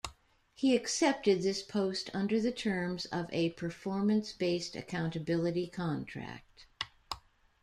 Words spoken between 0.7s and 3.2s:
accepted this post under the terms